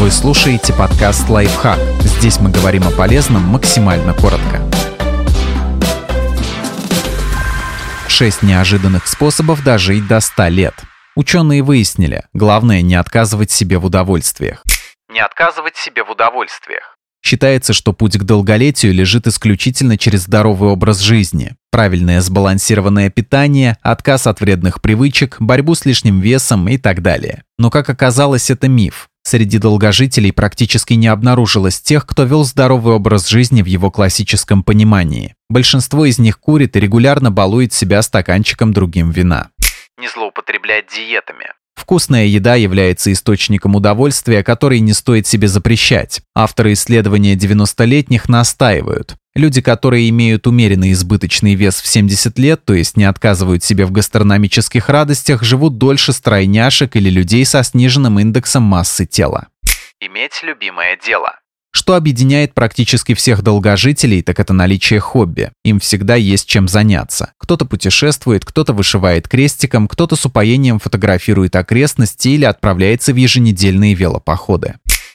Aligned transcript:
Вы 0.00 0.10
слушаете 0.10 0.72
подкаст 0.72 1.28
«Лайфхак». 1.28 1.78
Здесь 2.00 2.40
мы 2.40 2.50
говорим 2.50 2.88
о 2.88 2.90
полезном 2.90 3.42
максимально 3.42 4.14
коротко. 4.14 4.62
Шесть 8.08 8.42
неожиданных 8.42 9.06
способов 9.06 9.62
дожить 9.62 10.08
до 10.08 10.20
100 10.20 10.48
лет. 10.48 10.74
Ученые 11.16 11.62
выяснили, 11.62 12.24
главное 12.32 12.80
не 12.80 12.94
отказывать 12.94 13.50
себе 13.50 13.76
в 13.76 13.84
удовольствиях. 13.84 14.64
Не 15.12 15.20
отказывать 15.20 15.76
себе 15.76 16.02
в 16.02 16.10
удовольствиях. 16.10 16.96
Считается, 17.22 17.74
что 17.74 17.92
путь 17.92 18.16
к 18.16 18.22
долголетию 18.22 18.94
лежит 18.94 19.26
исключительно 19.26 19.98
через 19.98 20.22
здоровый 20.22 20.70
образ 20.70 21.00
жизни. 21.00 21.56
Правильное 21.70 22.22
сбалансированное 22.22 23.10
питание, 23.10 23.76
отказ 23.82 24.26
от 24.26 24.40
вредных 24.40 24.80
привычек, 24.80 25.36
борьбу 25.40 25.74
с 25.74 25.84
лишним 25.84 26.20
весом 26.20 26.66
и 26.70 26.78
так 26.78 27.02
далее. 27.02 27.44
Но, 27.58 27.68
как 27.68 27.90
оказалось, 27.90 28.48
это 28.48 28.66
миф. 28.66 29.09
Среди 29.30 29.58
долгожителей 29.58 30.32
практически 30.32 30.94
не 30.94 31.06
обнаружилось 31.06 31.80
тех, 31.80 32.04
кто 32.04 32.24
вел 32.24 32.42
здоровый 32.42 32.94
образ 32.94 33.28
жизни 33.28 33.62
в 33.62 33.66
его 33.66 33.88
классическом 33.88 34.64
понимании. 34.64 35.36
Большинство 35.48 36.04
из 36.04 36.18
них 36.18 36.40
курит 36.40 36.74
и 36.74 36.80
регулярно 36.80 37.30
балует 37.30 37.72
себя 37.72 38.02
стаканчиком 38.02 38.72
другим 38.72 39.12
вина. 39.12 39.50
Не 40.00 40.08
злоупотреблять 40.08 40.86
диетами. 40.92 41.46
Вкусная 41.80 42.26
еда 42.26 42.56
является 42.56 43.10
источником 43.10 43.74
удовольствия, 43.74 44.44
который 44.44 44.80
не 44.80 44.92
стоит 44.92 45.26
себе 45.26 45.48
запрещать. 45.48 46.20
Авторы 46.34 46.74
исследования 46.74 47.36
90-летних 47.36 48.28
настаивают. 48.28 49.16
Люди, 49.34 49.62
которые 49.62 50.10
имеют 50.10 50.46
умеренный 50.46 50.92
избыточный 50.92 51.54
вес 51.54 51.80
в 51.80 51.86
70 51.86 52.38
лет, 52.38 52.62
то 52.66 52.74
есть 52.74 52.98
не 52.98 53.04
отказывают 53.04 53.64
себе 53.64 53.86
в 53.86 53.92
гастрономических 53.92 54.90
радостях, 54.90 55.42
живут 55.42 55.78
дольше 55.78 56.12
стройняшек 56.12 56.96
или 56.96 57.08
людей 57.08 57.46
со 57.46 57.62
сниженным 57.62 58.20
индексом 58.20 58.62
массы 58.62 59.06
тела. 59.06 59.48
Иметь 60.00 60.42
любимое 60.42 60.98
дело. 61.02 61.32
Что 61.72 61.94
объединяет 61.94 62.52
практически 62.52 63.14
всех 63.14 63.42
долгожителей, 63.42 64.22
так 64.22 64.40
это 64.40 64.52
наличие 64.52 64.98
хобби. 65.00 65.50
Им 65.64 65.78
всегда 65.78 66.16
есть 66.16 66.48
чем 66.48 66.66
заняться. 66.66 67.32
Кто-то 67.38 67.64
путешествует, 67.64 68.44
кто-то 68.44 68.72
вышивает 68.72 69.28
крестиком, 69.28 69.86
кто-то 69.86 70.16
с 70.16 70.26
упоением 70.26 70.80
фотографирует 70.80 71.54
окрестности 71.54 72.28
или 72.28 72.44
отправляется 72.44 73.12
в 73.12 73.16
еженедельные 73.16 73.94
велопоходы. 73.94 74.74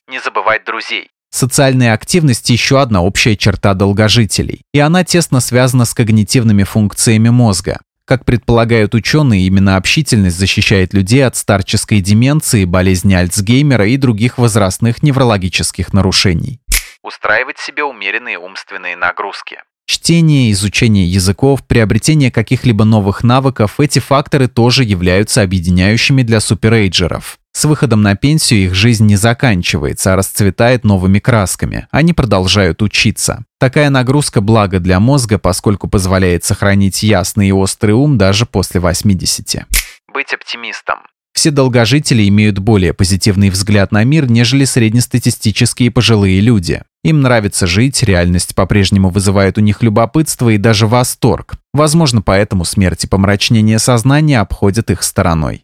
Не 0.10 0.20
забывать 0.22 0.64
друзей. 0.66 1.10
Социальная 1.36 1.94
активность– 1.94 2.50
еще 2.52 2.80
одна 2.80 3.02
общая 3.02 3.36
черта 3.36 3.74
долгожителей, 3.74 4.62
и 4.74 4.80
она 4.80 5.04
тесно 5.04 5.42
связана 5.42 5.84
с 5.84 5.94
когнитивными 5.94 6.64
функциями 6.64 7.28
мозга. 7.28 7.80
Как 8.06 8.24
предполагают 8.24 8.94
ученые, 8.94 9.48
именно 9.48 9.78
общительность 9.78 10.38
защищает 10.38 10.94
людей 10.94 11.26
от 11.26 11.36
старческой 11.36 12.02
деменции, 12.02 12.64
болезни 12.66 13.16
Альцгеймера 13.16 13.88
и 13.88 13.98
других 13.98 14.38
возрастных 14.38 15.02
неврологических 15.02 15.92
нарушений. 15.92 16.60
Устраивать 17.02 17.58
себе 17.58 17.84
умеренные 17.84 18.38
умственные 18.38 18.96
нагрузки. 18.96 19.58
Чтение, 19.88 20.52
изучение 20.52 21.08
языков, 21.08 21.66
приобретение 21.66 22.32
каких-либо 22.32 22.86
новых 22.86 23.24
навыков– 23.24 23.76
эти 23.80 23.98
факторы 23.98 24.48
тоже 24.48 24.84
являются 24.84 25.42
объединяющими 25.42 26.22
для 26.22 26.40
суперэйджеров. 26.42 27.40
С 27.56 27.64
выходом 27.64 28.02
на 28.02 28.18
пенсию 28.18 28.66
их 28.66 28.76
жизнь 28.76 29.06
не 29.06 29.16
заканчивается, 29.16 30.12
а 30.12 30.18
расцветает 30.18 30.84
новыми 30.84 31.20
красками. 31.20 31.88
Они 31.90 32.12
продолжают 32.12 32.82
учиться. 32.82 33.46
Такая 33.62 33.90
нагрузка– 33.90 34.42
благо 34.42 34.82
для 34.82 35.00
мозга, 35.00 35.40
поскольку 35.40 35.88
позволяет 35.88 36.44
сохранить 36.44 37.02
ясный 37.02 37.48
и 37.48 37.54
острый 37.54 37.92
ум 37.92 38.18
даже 38.18 38.46
после 38.46 38.82
80. 38.82 39.68
Быть 40.14 40.34
оптимистом. 40.34 41.00
Все 41.34 41.50
долгожители 41.50 42.28
имеют 42.28 42.60
более 42.60 42.94
позитивный 42.94 43.50
взгляд 43.50 43.94
на 43.94 44.04
мир, 44.04 44.30
нежели 44.30 44.66
среднестатистические 44.66 45.92
пожилые 45.92 46.42
люди. 46.42 46.82
Им 47.06 47.22
нравится 47.22 47.68
жить, 47.68 48.04
реальность 48.04 48.54
по-прежнему 48.54 49.10
вызывает 49.10 49.58
у 49.58 49.62
них 49.62 49.82
любопытство 49.82 50.50
и 50.50 50.58
даже 50.58 50.88
восторг. 50.88 51.56
Возможно, 51.74 52.22
поэтому 52.22 52.66
смерть 52.66 53.06
и 53.06 53.08
помрачнение 53.08 53.80
сознания 53.80 54.42
обходят 54.42 54.92
их 54.92 55.04
стороной. 55.04 55.64